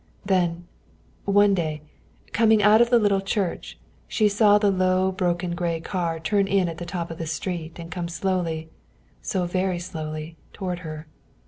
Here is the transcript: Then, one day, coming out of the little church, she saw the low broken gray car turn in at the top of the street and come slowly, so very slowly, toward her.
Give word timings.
Then, 0.25 0.67
one 1.25 1.53
day, 1.53 1.83
coming 2.33 2.63
out 2.63 2.81
of 2.81 2.89
the 2.89 2.97
little 2.97 3.21
church, 3.21 3.77
she 4.07 4.27
saw 4.27 4.57
the 4.57 4.71
low 4.71 5.11
broken 5.11 5.53
gray 5.53 5.79
car 5.79 6.19
turn 6.19 6.47
in 6.47 6.67
at 6.67 6.79
the 6.79 6.87
top 6.89 7.11
of 7.11 7.19
the 7.19 7.27
street 7.27 7.77
and 7.77 7.91
come 7.91 8.07
slowly, 8.07 8.69
so 9.21 9.45
very 9.45 9.77
slowly, 9.77 10.37
toward 10.53 10.79
her. 10.79 11.05